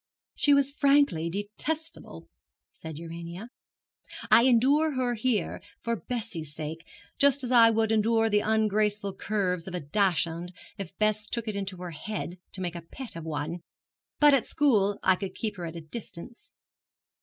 [0.33, 2.27] 'She was frankly detestable,'
[2.71, 3.51] said Urania.
[4.31, 6.87] 'I endure her here for Bessie's sake;
[7.19, 11.55] just as I would endure the ungraceful curves of a Dachshund if Bess took it
[11.55, 13.61] into her head to make a pet of one;
[14.19, 16.51] but at school I could keep her at a distance.'